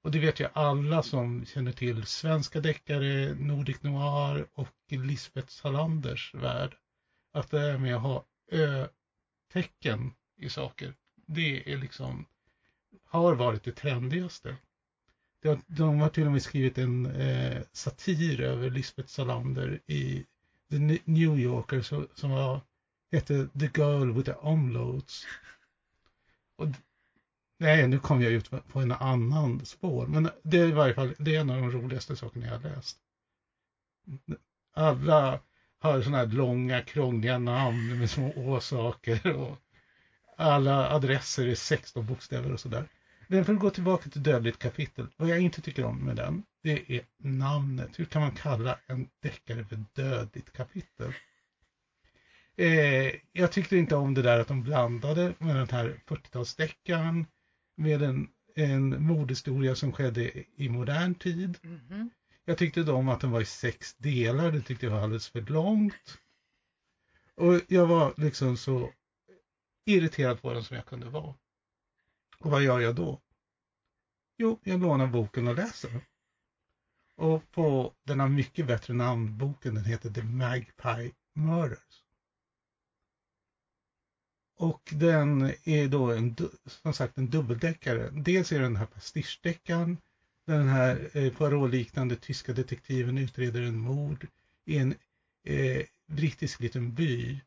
Och 0.04 0.12
det 0.12 0.20
vet 0.20 0.40
ju 0.40 0.48
alla 0.54 1.04
som 1.04 1.46
känner 1.46 1.72
till 1.72 2.06
svenska 2.06 2.60
deckare, 2.60 3.36
Nordic 3.36 3.84
Noir 3.84 4.48
och 4.54 4.76
Lisbeth 4.90 5.48
Salanders 5.48 6.34
värld. 6.34 6.76
Att 7.34 7.52
det 7.52 7.62
är 7.62 7.78
med 7.78 7.96
att 7.96 8.02
ha 8.02 8.26
tecken 9.54 10.12
i 10.38 10.50
saker, 10.50 10.94
det 11.26 11.74
är 11.74 11.78
liksom, 11.78 12.26
har 13.04 13.36
varit 13.36 13.64
det 13.64 13.72
trendigaste. 13.72 14.58
De 15.42 15.50
har, 15.50 15.60
de 15.68 16.00
har 16.00 16.10
till 16.10 16.26
och 16.26 16.32
med 16.32 16.44
skrivit 16.44 16.78
en 16.78 17.06
eh, 17.06 17.64
satir 17.72 18.42
över 18.42 18.70
Lisbeth 18.70 19.10
Salander 19.10 19.80
i 19.86 20.26
The 20.70 21.00
New 21.06 21.40
Yorker 21.40 21.82
så, 21.82 22.08
som 22.14 22.30
var, 22.30 22.62
hette 23.12 23.48
The 23.60 23.70
Girl 23.76 24.12
with 24.12 24.32
the 24.32 24.38
Omloads. 24.38 25.26
Och, 26.56 26.68
nej, 27.60 27.88
nu 27.88 28.00
kom 28.00 28.22
jag 28.22 28.32
ut 28.32 28.50
på 28.68 28.80
en 28.80 28.92
annan 28.92 29.66
spår, 29.66 30.08
men 30.08 30.30
det 30.44 30.58
är 30.58 30.68
i 30.68 30.72
varje 30.72 30.94
fall 30.94 31.16
det 31.18 31.36
är 31.36 31.40
en 31.40 31.50
av 31.50 31.58
de 31.58 31.72
roligaste 31.72 32.16
sakerna 32.16 32.46
jag 32.46 32.54
har 32.54 32.70
läst. 32.70 32.98
Alla 34.74 35.40
har 35.80 36.02
sådana 36.02 36.18
här 36.18 36.26
långa 36.26 36.82
krångliga 36.82 37.38
namn 37.38 38.00
med 38.00 38.10
små 38.10 38.34
åsaker 38.36 39.36
och 39.36 39.58
alla 40.38 40.90
adresser 40.90 41.48
är 41.48 41.56
16 41.56 42.06
bokstäver 42.06 42.52
och 42.52 42.60
sådär. 42.60 42.88
Men 43.28 43.46
för 43.46 43.54
att 43.54 43.60
gå 43.60 43.70
tillbaka 43.70 44.10
till 44.10 44.24
Dödligt 44.24 44.60
kapitel, 44.60 45.08
vad 45.18 45.30
jag 45.30 45.40
inte 45.40 45.62
tycker 45.62 45.84
om 45.84 45.98
med 45.98 46.16
den, 46.16 46.44
det 46.64 46.92
är 46.92 47.02
namnet. 47.18 48.00
Hur 48.00 48.06
kan 48.06 48.22
man 48.22 48.32
kalla 48.32 48.76
en 48.88 49.08
deckare 49.22 49.64
för 49.64 49.84
Dödligt 49.94 50.54
kapitel? 50.54 51.14
Eh, 52.56 53.12
jag 53.32 53.52
tyckte 53.52 53.78
inte 53.78 53.96
om 53.96 54.14
det 54.14 54.22
där 54.22 54.40
att 54.40 54.48
de 54.48 54.64
blandade 54.64 55.34
med 55.38 55.56
den 55.56 55.68
här 55.72 56.00
40-talsdeckaren 56.06 57.26
med 57.76 58.02
en, 58.02 58.28
en 58.56 59.04
mordhistoria 59.04 59.76
som 59.76 59.92
skedde 59.92 60.32
i 60.56 60.70
modern 60.70 61.16
tid. 61.16 61.58
Mhm. 61.62 62.10
Jag 62.50 62.58
tyckte 62.58 62.84
då 62.84 62.96
om 62.96 63.10
att 63.10 63.22
den 63.22 63.32
var 63.32 63.42
i 63.42 63.46
sex 63.46 63.94
delar, 63.94 64.52
det 64.52 64.62
tyckte 64.62 64.86
jag 64.86 64.94
var 64.94 65.00
alldeles 65.00 65.28
för 65.28 65.42
långt. 65.42 66.18
Och 67.36 67.62
jag 67.68 67.88
var 67.88 68.14
liksom 68.18 68.58
så 68.58 68.94
irriterad 69.86 70.42
på 70.42 70.54
den 70.54 70.64
som 70.64 70.76
jag 70.76 70.86
kunde 70.86 71.10
vara. 71.10 71.36
Och 72.38 72.52
vad 72.52 72.64
gör 72.64 72.80
jag 72.80 72.96
då? 72.96 73.22
Jo, 74.38 74.60
jag 74.64 74.80
lånar 74.80 75.08
boken 75.08 75.48
och 75.48 75.56
läser 75.56 75.90
den. 75.90 76.02
Och 77.16 77.52
på 77.52 77.94
den 78.04 78.20
här 78.20 78.28
mycket 78.28 78.68
bättre 78.68 78.94
namnboken, 78.94 79.76
den 79.76 79.86
heter 79.86 80.10
The 80.10 80.24
Magpie 80.24 81.12
Murders. 81.34 82.04
Och 84.58 84.94
den 84.94 85.54
är 85.64 85.88
då 85.88 86.12
en, 86.12 86.36
som 86.66 86.94
sagt 86.94 87.18
en 87.18 87.30
dubbeldäckare. 87.30 88.10
Dels 88.10 88.52
är 88.52 88.58
det 88.60 88.66
den 88.66 88.76
här 88.76 88.86
pastischdeckaren 88.86 89.98
den 90.54 90.68
här 90.68 91.10
eh, 91.14 91.34
Poirot-liknande 91.34 92.16
tyska 92.16 92.54
detektiven 92.54 93.18
utreder 93.18 93.62
en 93.62 93.80
mord 93.80 94.28
i 94.66 94.78
en 94.78 94.96
eh, 95.44 95.86
brittisk 96.08 96.60
liten 96.60 96.94
by. 96.94 97.42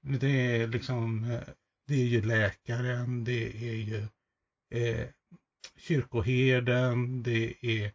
Men 0.00 0.18
Det 0.18 0.28
är 0.30 0.66
liksom, 0.66 1.24
eh, 1.24 1.40
det 1.86 1.94
är 1.94 2.06
ju 2.06 2.22
läkaren, 2.22 3.24
det 3.24 3.68
är 3.68 3.74
ju 3.74 4.06
eh, 4.70 5.08
kyrkoherden, 5.76 7.22
det 7.22 7.54
är 7.60 7.92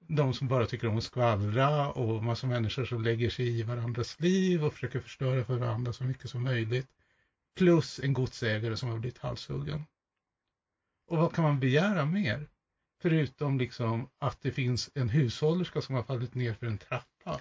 de 0.00 0.34
som 0.34 0.48
bara 0.48 0.66
tycker 0.66 0.88
om 0.88 0.98
att 0.98 1.04
skvallra 1.04 1.92
och 1.92 2.24
massa 2.24 2.46
människor 2.46 2.84
som 2.84 3.02
lägger 3.02 3.30
sig 3.30 3.58
i 3.58 3.62
varandras 3.62 4.20
liv 4.20 4.64
och 4.64 4.72
försöker 4.72 5.00
förstöra 5.00 5.44
för 5.44 5.56
varandra 5.56 5.92
så 5.92 6.04
mycket 6.04 6.30
som 6.30 6.42
möjligt. 6.42 6.88
Plus 7.56 8.00
en 8.00 8.12
godsägare 8.12 8.76
som 8.76 8.88
har 8.88 8.98
blivit 8.98 9.18
halshuggen. 9.18 9.84
Och 11.06 11.18
vad 11.18 11.34
kan 11.34 11.44
man 11.44 11.60
begära 11.60 12.04
mer? 12.04 12.48
Förutom 13.00 13.58
liksom 13.58 14.08
att 14.18 14.40
det 14.40 14.52
finns 14.52 14.90
en 14.94 15.08
hushållerska 15.08 15.80
som 15.80 15.94
har 15.94 16.02
fallit 16.02 16.34
ner 16.34 16.54
för 16.54 16.66
en 16.66 16.78
trappa. 16.78 17.40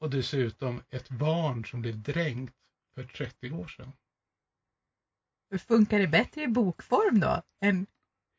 Och 0.00 0.10
dessutom 0.10 0.82
ett 0.90 1.08
barn 1.08 1.64
som 1.64 1.82
blev 1.82 2.02
dränkt 2.02 2.54
för 2.94 3.04
30 3.04 3.50
år 3.50 3.66
sedan. 3.66 3.92
Funkar 5.68 5.98
det 5.98 6.08
bättre 6.08 6.42
i 6.42 6.48
bokform 6.48 7.20
då 7.20 7.42
än, 7.60 7.86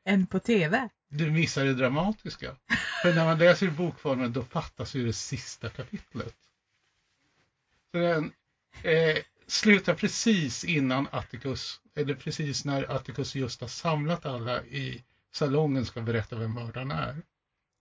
än 0.05 0.27
på 0.27 0.39
tv? 0.39 0.89
Du 1.09 1.31
missar 1.31 1.65
det 1.65 1.73
dramatiska. 1.73 2.55
För 3.01 3.13
när 3.13 3.25
man 3.25 3.37
läser 3.37 3.67
i 3.67 3.71
bokformen 3.71 4.33
då 4.33 4.43
fattas 4.43 4.95
ju 4.95 5.05
det 5.05 5.13
sista 5.13 5.69
kapitlet. 5.69 6.35
Så 7.91 7.97
den 7.97 8.33
eh, 8.83 9.17
slutar 9.47 9.93
precis 9.93 10.63
innan 10.63 11.07
Atticus, 11.11 11.81
eller 11.95 12.15
precis 12.15 12.65
när 12.65 12.91
Atticus 12.91 13.35
just 13.35 13.61
har 13.61 13.67
samlat 13.67 14.25
alla 14.25 14.63
i 14.63 15.03
salongen 15.31 15.85
ska 15.85 16.01
berätta 16.01 16.35
vem 16.35 16.53
mördaren 16.53 16.91
är. 16.91 17.21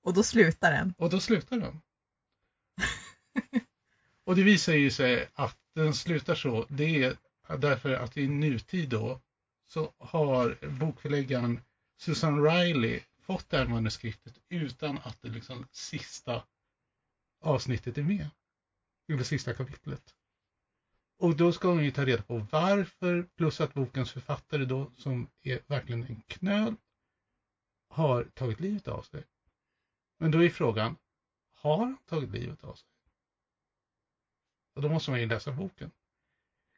Och 0.03 0.15
då 0.15 0.23
slutar 0.23 0.73
den. 0.73 0.95
Och 0.99 1.11
då 1.11 1.21
slutar 1.21 1.59
den. 1.59 1.81
och 4.25 4.37
det 4.37 4.43
visar 4.43 4.73
ju 4.73 4.91
sig 4.91 5.29
att 5.35 5.57
den 5.75 5.95
slutar 5.95 6.35
så. 6.35 6.67
Det 6.69 7.05
är 7.05 7.17
därför 7.59 7.95
att 7.95 8.17
i 8.17 8.29
nutid 8.29 8.89
då 8.89 9.21
så 9.67 9.93
har 9.99 10.59
bokförläggaren 10.81 11.61
Susan 11.99 12.45
Riley 12.45 13.01
fått 13.21 13.51
det 13.51 13.57
här 13.57 13.67
manuskriptet 13.67 14.39
utan 14.49 14.99
att 14.99 15.23
det 15.23 15.29
liksom 15.29 15.67
sista 15.71 16.45
avsnittet 17.41 17.99
är 17.99 18.03
med. 18.03 18.31
Eller 19.13 19.23
sista 19.23 19.55
kapitlet. 19.55 20.15
Och 21.19 21.37
då 21.37 21.53
ska 21.53 21.69
hon 21.69 21.85
ju 21.85 21.91
ta 21.91 22.05
reda 22.05 22.23
på 22.23 22.47
varför, 22.51 23.23
plus 23.37 23.61
att 23.61 23.75
bokens 23.75 24.13
författare 24.13 24.65
då, 24.65 24.93
som 24.97 25.29
är 25.43 25.61
verkligen 25.67 26.05
en 26.05 26.23
knöl, 26.27 26.75
har 27.89 28.25
tagit 28.25 28.61
livet 28.61 28.89
av 28.89 29.03
sig. 29.03 29.25
Men 30.19 30.31
då 30.31 30.45
är 30.45 30.51
frågan, 30.51 30.97
har 31.55 31.79
han 31.79 31.97
tagit 32.07 32.31
livet 32.31 32.65
av 32.65 32.75
sig? 32.75 32.89
Och 34.75 34.83
då 34.83 34.89
måste 34.89 35.11
man 35.11 35.21
ju 35.21 35.27
läsa 35.27 35.53
boken. 35.53 35.91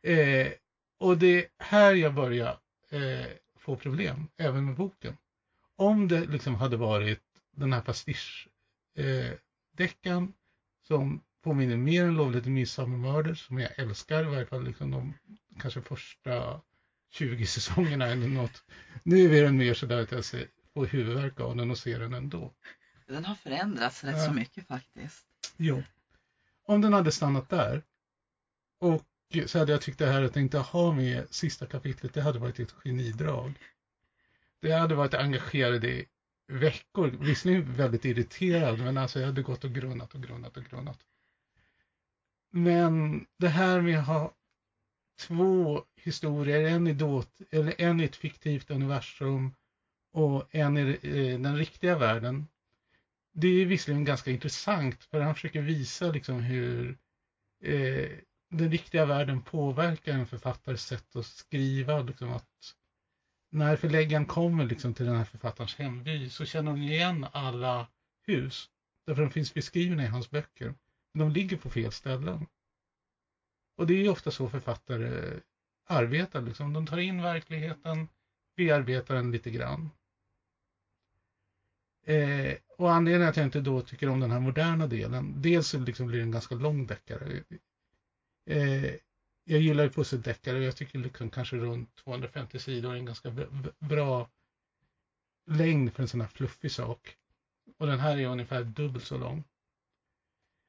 Eh, 0.02 0.52
och 0.98 1.18
det 1.18 1.44
är 1.44 1.48
här 1.58 1.94
jag 1.94 2.14
börjar 2.14 2.58
eh, 2.88 3.26
få 3.56 3.76
problem, 3.76 4.28
även 4.36 4.64
med 4.64 4.74
boken. 4.74 5.16
Om 5.76 6.08
det 6.08 6.26
liksom 6.26 6.54
hade 6.54 6.76
varit 6.76 7.22
den 7.50 7.72
här 7.72 7.80
pastischdeckaren 7.80 10.22
eh, 10.22 10.28
som 10.86 11.22
påminner 11.42 11.76
mer 11.76 12.04
än 12.04 12.16
lovligt 12.16 12.76
Murder, 12.76 13.34
som 13.34 13.58
jag 13.58 13.78
älskar, 13.78 14.22
i 14.22 14.26
varje 14.26 14.46
fall 14.46 14.64
liksom 14.64 14.90
de 14.90 15.14
kanske 15.60 15.82
första 15.82 16.60
20 17.10 17.46
säsongerna 17.46 18.06
eller 18.06 18.28
något. 18.28 18.64
Nu 19.02 19.38
är 19.38 19.42
den 19.42 19.56
mer 19.56 19.74
sådär 19.74 20.02
att 20.02 20.12
jag 20.12 20.24
ser, 20.24 20.46
får 20.74 20.86
huvudvärk 20.86 21.40
av 21.40 21.56
den 21.56 21.70
och 21.70 21.78
ser 21.78 21.98
den 21.98 22.12
ändå. 22.12 22.52
Den 23.06 23.24
har 23.24 23.34
förändrats 23.34 24.04
rätt 24.04 24.16
Ja. 24.16 24.26
så 24.26 24.32
mycket 24.32 24.66
faktiskt. 24.66 25.26
Jo. 25.56 25.82
Om 26.62 26.80
den 26.80 26.92
hade 26.92 27.10
stannat 27.10 27.48
där 27.48 27.82
och 28.78 29.02
så 29.46 29.58
hade 29.58 29.72
jag 29.72 29.80
tyckt 29.80 29.98
det 29.98 30.06
här 30.06 30.22
att 30.22 30.36
inte 30.36 30.58
ha 30.58 30.92
med 30.92 31.26
sista 31.30 31.66
kapitlet, 31.66 32.12
det 32.14 32.20
hade 32.22 32.38
varit 32.38 32.58
ett 32.60 32.70
genidrag. 32.72 33.58
Det 34.60 34.72
hade 34.72 34.94
varit 34.94 35.14
engagerad 35.14 35.84
i 35.84 36.04
veckor, 36.48 37.06
visserligen 37.20 37.72
väldigt 37.72 38.04
irriterad, 38.04 38.78
men 38.78 38.96
alltså 38.96 39.18
jag 39.18 39.26
hade 39.26 39.42
gått 39.42 39.64
och 39.64 39.74
grunnat 39.74 40.14
och 40.14 40.22
grunnat 40.22 40.56
och 40.56 40.64
grunnat. 40.64 40.98
Men 42.50 43.24
det 43.38 43.48
här 43.48 43.80
med 43.80 43.98
att 44.00 44.06
ha 44.06 44.32
två 45.20 45.82
historier, 45.96 46.60
en 46.60 46.86
i, 46.86 46.92
dåt, 46.92 47.40
eller 47.50 47.80
en 47.80 48.00
i 48.00 48.04
ett 48.04 48.16
fiktivt 48.16 48.70
universum 48.70 49.52
och 50.12 50.54
en 50.54 50.78
i 50.78 51.36
den 51.36 51.56
riktiga 51.56 51.98
världen. 51.98 52.46
det 53.32 53.48
är 53.48 53.66
visserligen 53.66 54.04
ganska 54.04 54.30
intressant 54.30 55.04
för 55.04 55.20
han 55.20 55.34
försöker 55.34 55.60
visa 55.62 56.12
liksom 56.12 56.40
hur 56.40 56.98
eh, 57.62 58.10
den 58.50 58.70
riktiga 58.70 59.04
världen 59.06 59.42
påverkar 59.42 60.12
en 60.12 60.26
författares 60.26 60.86
sätt 60.86 61.16
att 61.16 61.26
skriva. 61.26 62.02
Liksom 62.02 62.32
att 62.32 62.74
när 63.50 63.76
förläggaren 63.76 64.26
kommer 64.26 64.64
liksom 64.64 64.94
till 64.94 65.06
den 65.06 65.16
här 65.16 65.24
författarens 65.24 65.76
hemby 65.76 66.30
så 66.30 66.44
känner 66.44 66.70
hon 66.70 66.82
igen 66.82 67.26
alla 67.32 67.86
hus. 68.26 68.70
Därför 69.06 69.22
de 69.22 69.30
finns 69.30 69.54
beskrivna 69.54 70.02
i 70.02 70.06
hans 70.06 70.30
böcker. 70.30 70.74
Men 71.12 71.28
de 71.28 71.40
ligger 71.40 71.56
på 71.56 71.70
fel 71.70 71.92
ställen. 71.92 72.46
Och 73.76 73.86
det 73.86 73.94
är 73.94 74.08
ofta 74.08 74.30
så 74.30 74.48
författare 74.48 75.28
eh, 75.28 75.40
arbetar. 75.86 76.40
Liksom. 76.40 76.72
De 76.72 76.86
tar 76.86 76.98
in 76.98 77.22
verkligheten, 77.22 78.08
bearbetar 78.56 79.14
den 79.14 79.30
lite 79.30 79.50
grann. 79.50 79.90
Eh, 82.07 82.57
och 82.78 82.92
anledningen 82.92 83.28
att 83.28 83.37
jag 83.37 83.45
inte 83.47 83.61
då 83.61 83.83
tycker 83.83 84.09
om 84.09 84.21
den 84.21 84.30
här 84.30 84.40
moderna 84.40 84.87
delen, 84.87 85.42
dels 85.42 85.69
så 85.69 85.78
liksom 85.78 86.07
blir 86.07 86.19
det 86.19 86.25
en 86.25 86.30
ganska 86.30 86.54
lång 86.54 86.87
deckare. 86.87 87.42
Eh, 88.47 88.95
jag 89.45 89.61
gillar 89.61 89.83
ju 89.85 89.90
pusseldeckare 89.90 90.57
och 90.59 90.62
jag 90.62 90.76
tycker 90.76 90.99
liksom 90.99 91.30
kanske 91.30 91.57
runt 91.57 91.95
250 91.95 92.59
sidor 92.59 92.92
är 92.92 92.97
en 92.97 93.04
ganska 93.04 93.30
bra 93.78 94.26
längd 95.47 95.92
för 95.92 96.02
en 96.02 96.09
sån 96.09 96.21
här 96.21 96.28
fluffig 96.28 96.71
sak. 96.71 97.16
Och 97.78 97.87
den 97.87 97.99
här 97.99 98.16
är 98.16 98.26
ungefär 98.26 98.62
dubbelt 98.62 99.04
så 99.04 99.16
lång. 99.16 99.45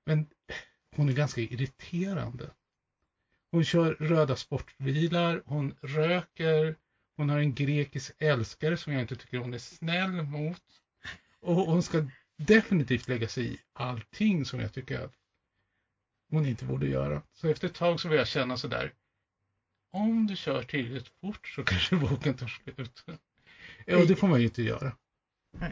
Men 0.06 0.26
hon 0.96 1.10
är 1.10 1.14
ganska 1.14 1.42
irriterande. 1.42 2.54
Hon 3.52 3.64
kör 3.64 3.96
röda 4.00 4.36
sportbilar, 4.36 5.42
hon 5.46 5.74
röker, 5.82 6.76
hon 7.16 7.30
har 7.30 7.40
en 7.40 7.54
grekisk 7.56 8.12
älskare 8.18 8.78
som 8.78 8.94
jag 8.94 9.02
inte 9.02 9.16
tycker 9.16 9.38
hon 9.38 9.54
är 9.54 9.58
snäll 9.58 10.22
mot. 10.22 10.81
Och 11.42 11.56
hon 11.56 11.84
ska 11.84 12.06
definitivt 12.38 13.08
lägga 13.08 13.28
sig 13.28 13.54
i 13.54 13.60
allting 13.74 14.46
som 14.46 14.60
jag 14.60 14.74
tycker 14.74 15.00
att 15.00 15.14
hon 16.30 16.46
inte 16.46 16.66
borde 16.66 16.88
göra. 16.88 17.22
Så 17.34 17.48
efter 17.48 17.68
ett 17.68 17.76
tag 17.76 18.00
så 18.00 18.10
vill 18.10 18.18
jag 18.18 18.28
känna 18.28 18.58
sådär, 18.58 18.94
om 19.94 20.28
du 20.28 20.36
kör 20.36 20.64
tillräckligt 20.64 21.08
fort 21.22 21.48
så 21.48 21.64
kanske 21.66 21.96
boken 21.96 22.34
tar 22.34 22.48
slut. 22.48 23.06
Och 23.88 24.08
det 24.08 24.16
får 24.16 24.28
man 24.28 24.40
ju 24.40 24.46
inte 24.46 24.64
göra. 24.64 24.92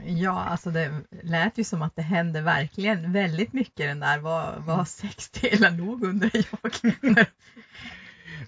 Ja, 0.06 0.44
alltså 0.44 0.72
det 0.72 1.04
lät 1.24 1.58
ju 1.58 1.64
som 1.64 1.82
att 1.82 1.96
det 1.96 2.02
hände 2.02 2.42
verkligen 2.42 3.14
väldigt 3.14 3.54
mycket 3.54 3.78
den 3.88 4.00
där. 4.00 4.20
Var, 4.20 4.60
var 4.60 4.86
sex 4.86 5.30
delar 5.30 5.72
nog 5.72 6.04
undrar 6.04 6.32
jag. 6.34 7.26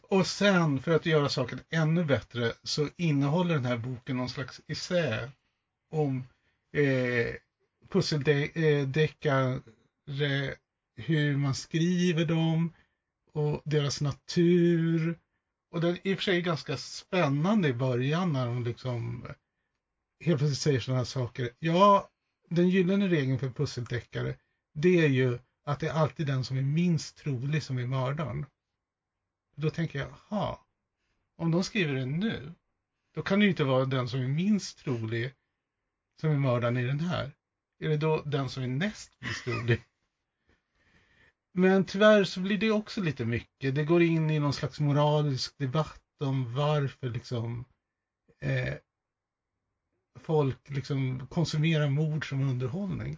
Och 0.01 0.27
sen 0.27 0.81
för 0.81 0.95
att 0.95 1.05
göra 1.05 1.29
saken 1.29 1.59
ännu 1.69 2.05
bättre 2.05 2.53
så 2.63 2.89
innehåller 2.97 3.55
den 3.55 3.65
här 3.65 3.77
boken 3.77 4.17
någon 4.17 4.29
slags 4.29 4.61
essä 4.67 5.31
om 5.91 6.27
eh, 6.71 7.35
pusseldeckare, 7.89 9.53
eh, 10.07 10.53
hur 10.95 11.37
man 11.37 11.55
skriver 11.55 12.25
dem 12.25 12.73
och 13.33 13.61
deras 13.65 14.01
natur. 14.01 15.19
Och 15.71 15.81
den 15.81 15.89
är 15.91 16.07
i 16.07 16.13
och 16.13 16.17
för 16.17 16.23
sig 16.23 16.41
ganska 16.41 16.77
spännande 16.77 17.67
i 17.67 17.73
början 17.73 18.33
när 18.33 18.45
de 18.45 18.63
liksom 18.63 19.25
helt 20.19 20.39
plötsligt 20.39 20.59
säger 20.59 20.79
sådana 20.79 20.99
här 20.99 21.05
saker. 21.05 21.49
Ja, 21.59 22.09
den 22.49 22.69
gyllene 22.69 23.07
regeln 23.07 23.39
för 23.39 23.49
pusseldeckare, 23.49 24.35
det 24.73 25.05
är 25.05 25.09
ju 25.09 25.39
att 25.63 25.79
det 25.79 25.87
är 25.87 25.93
alltid 25.93 26.27
den 26.27 26.43
som 26.43 26.57
är 26.57 26.61
minst 26.61 27.17
trolig 27.17 27.63
som 27.63 27.77
är 27.77 27.87
mördaren. 27.87 28.45
Då 29.55 29.69
tänker 29.69 29.99
jag, 29.99 30.09
ha, 30.09 30.65
om 31.37 31.51
de 31.51 31.63
skriver 31.63 31.93
det 31.93 32.05
nu, 32.05 32.53
då 33.15 33.21
kan 33.21 33.39
det 33.39 33.45
ju 33.45 33.49
inte 33.49 33.63
vara 33.63 33.85
den 33.85 34.09
som 34.09 34.21
är 34.21 34.27
minst 34.27 34.77
trolig 34.77 35.33
som 36.21 36.31
är 36.31 36.37
mördaren 36.37 36.77
i 36.77 36.87
den 36.87 36.99
här. 36.99 37.31
Är 37.79 37.89
det 37.89 37.97
då 37.97 38.21
den 38.21 38.49
som 38.49 38.63
är 38.63 38.67
näst 38.67 39.17
mest 39.19 39.47
rolig? 39.47 39.83
Men 41.53 41.85
tyvärr 41.85 42.23
så 42.23 42.39
blir 42.39 42.57
det 42.57 42.71
också 42.71 43.01
lite 43.01 43.25
mycket. 43.25 43.75
Det 43.75 43.83
går 43.83 44.01
in 44.01 44.29
i 44.29 44.39
någon 44.39 44.53
slags 44.53 44.79
moralisk 44.79 45.57
debatt 45.57 46.01
om 46.19 46.53
varför 46.55 47.09
liksom 47.09 47.65
eh, 48.39 48.73
folk 50.19 50.69
liksom 50.69 51.27
konsumerar 51.27 51.89
mord 51.89 52.29
som 52.29 52.49
underhållning. 52.49 53.17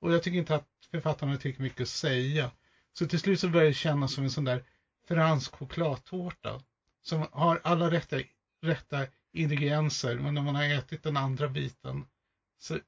Och 0.00 0.12
jag 0.12 0.22
tycker 0.22 0.38
inte 0.38 0.54
att 0.54 0.68
författarna 0.90 1.32
har 1.32 1.36
tillräckligt 1.36 1.62
mycket 1.62 1.80
att 1.80 1.88
säga. 1.88 2.50
Så 2.92 3.06
till 3.06 3.20
slut 3.20 3.40
så 3.40 3.48
börjar 3.48 3.66
det 3.66 3.74
kännas 3.74 4.12
som 4.12 4.24
en 4.24 4.30
sån 4.30 4.44
där 4.44 4.64
fransk 5.08 5.54
chokladtårta 5.54 6.62
som 7.02 7.26
har 7.32 7.60
alla 7.64 7.90
rätta, 7.90 8.16
rätta 8.62 9.06
ingredienser 9.38 10.18
men 10.18 10.34
när 10.34 10.42
man 10.42 10.54
har 10.54 10.62
ätit 10.64 11.02
den 11.02 11.16
andra 11.16 11.48
biten 11.48 12.04
så 12.58 12.78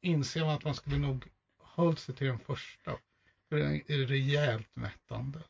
inser 0.00 0.44
man 0.44 0.54
att 0.54 0.64
man 0.64 0.74
skulle 0.74 0.98
nog 0.98 1.26
hållit 1.58 1.98
sig 1.98 2.14
till 2.14 2.26
den 2.26 2.38
första. 2.38 2.98
För 3.48 3.56
den 3.58 3.74
är 3.86 4.06
rejält 4.06 4.76
mättande. 4.76 5.42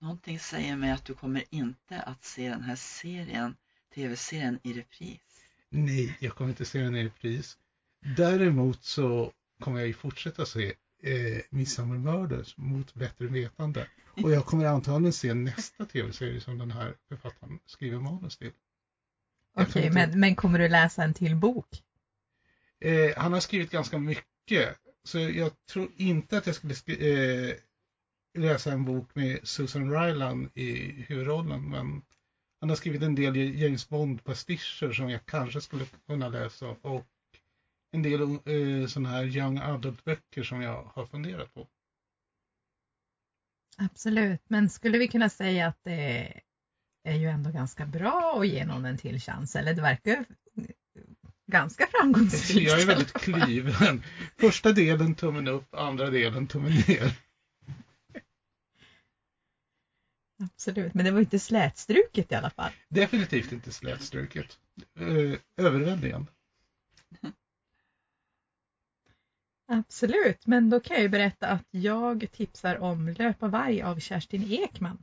Någonting 0.00 0.38
säger 0.38 0.76
mig 0.76 0.90
att 0.90 1.04
du 1.04 1.14
kommer 1.14 1.42
inte 1.50 2.00
att 2.00 2.24
se 2.24 2.48
den 2.48 2.62
här 2.62 2.76
serien, 2.76 3.54
tv-serien 3.94 4.58
i 4.62 4.72
repris. 4.72 5.44
Nej, 5.68 6.16
jag 6.20 6.34
kommer 6.34 6.50
inte 6.50 6.64
se 6.64 6.80
den 6.80 6.96
i 6.96 7.04
repris. 7.04 7.58
Däremot 8.16 8.84
så 8.84 9.32
kommer 9.60 9.78
jag 9.78 9.86
ju 9.86 9.92
fortsätta 9.92 10.44
se 10.44 10.72
eh, 11.02 11.40
Midsommarmörders 11.50 12.56
mot 12.56 12.94
bättre 12.94 13.26
vetande. 13.26 13.86
Och 14.22 14.30
jag 14.30 14.46
kommer 14.46 14.64
antagligen 14.64 15.12
se 15.12 15.34
nästa 15.34 15.84
tv-serie 15.84 16.40
som 16.40 16.58
den 16.58 16.70
här 16.70 16.94
författaren 17.08 17.58
skriver 17.66 17.98
manus 17.98 18.36
till. 18.36 18.52
Okej, 19.54 19.66
okay, 19.66 19.90
men, 19.90 20.20
men 20.20 20.34
kommer 20.34 20.58
du 20.58 20.68
läsa 20.68 21.04
en 21.04 21.14
till 21.14 21.36
bok? 21.36 21.82
Eh, 22.80 23.10
han 23.16 23.32
har 23.32 23.40
skrivit 23.40 23.70
ganska 23.70 23.98
mycket. 23.98 24.76
Så 25.04 25.18
jag 25.18 25.66
tror 25.66 25.88
inte 25.96 26.38
att 26.38 26.46
jag 26.46 26.54
skulle 26.54 26.74
eh, 26.86 27.54
läsa 28.38 28.72
en 28.72 28.84
bok 28.84 29.14
med 29.14 29.40
Susan 29.42 29.90
Ryland 29.92 30.50
i 30.54 30.92
huvudrollen. 31.08 31.70
Men 31.70 32.02
han 32.60 32.68
har 32.68 32.76
skrivit 32.76 33.02
en 33.02 33.14
del 33.14 33.36
James 33.36 33.88
Bond-pastischer 33.88 34.92
som 34.92 35.10
jag 35.10 35.26
kanske 35.26 35.60
skulle 35.60 35.84
kunna 36.06 36.28
läsa. 36.28 36.66
Och 36.68 37.06
en 37.92 38.02
del 38.02 38.22
eh, 38.22 38.86
sådana 38.86 39.08
här 39.08 39.24
young 39.24 39.58
adult-böcker 39.58 40.42
som 40.42 40.62
jag 40.62 40.84
har 40.84 41.06
funderat 41.06 41.54
på. 41.54 41.68
Absolut, 43.76 44.42
men 44.48 44.70
skulle 44.70 44.98
vi 44.98 45.08
kunna 45.08 45.28
säga 45.28 45.66
att 45.66 45.84
det 45.84 46.40
är 47.04 47.14
ju 47.14 47.26
ändå 47.26 47.50
ganska 47.50 47.86
bra 47.86 48.36
att 48.40 48.48
ge 48.48 48.64
någon 48.64 48.84
en 48.84 48.98
till 48.98 49.20
chans, 49.20 49.56
eller 49.56 49.74
det 49.74 49.82
verkar 49.82 50.24
ganska 51.46 51.86
framgångsrikt. 51.86 52.70
Jag 52.70 52.80
är 52.80 52.86
väldigt 52.86 53.12
kliven. 53.12 54.02
Första 54.36 54.72
delen 54.72 55.14
tummen 55.14 55.48
upp, 55.48 55.74
andra 55.74 56.10
delen 56.10 56.46
tummen 56.46 56.72
ner. 56.72 57.12
Absolut, 60.42 60.94
men 60.94 61.04
det 61.04 61.10
var 61.10 61.20
inte 61.20 61.38
slätstruket 61.38 62.32
i 62.32 62.34
alla 62.34 62.50
fall. 62.50 62.72
Definitivt 62.88 63.52
inte 63.52 63.72
slätstruket. 63.72 64.58
Eh, 64.98 65.38
överväldigande. 65.56 66.32
Absolut, 69.72 70.46
men 70.46 70.70
då 70.70 70.80
kan 70.80 70.96
jag 70.96 71.02
ju 71.02 71.08
berätta 71.08 71.46
att 71.46 71.66
jag 71.70 72.26
tipsar 72.32 72.78
om 72.78 73.08
Löpa 73.08 73.48
varg 73.48 73.82
av 73.82 73.98
Kerstin 73.98 74.52
Ekman. 74.52 75.02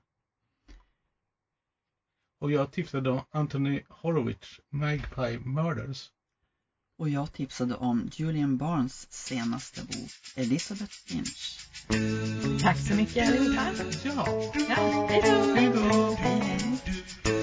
Och 2.39 2.51
jag 2.51 2.71
tipsade 2.71 3.09
om 3.09 3.21
Anthony 3.31 3.81
Horowitz, 3.89 4.59
Magpie 4.69 5.39
Murders. 5.39 6.11
Och 6.97 7.09
jag 7.09 7.33
tipsade 7.33 7.75
om 7.75 8.09
Julian 8.13 8.57
Barnes 8.57 9.11
senaste 9.11 9.81
bok, 9.81 10.11
Elizabeth 10.35 10.93
Finch. 10.93 11.59
Tack 12.61 12.77
så 12.77 12.95
mycket 12.95 13.27
allihopa. 13.27 13.71
Ja. 14.03 14.27
ja 14.69 15.07
hej 15.09 15.21
då. 15.25 15.53
Hej 15.53 15.71
då. 15.73 16.15
Hej, 16.17 16.39
hej. 16.39 17.36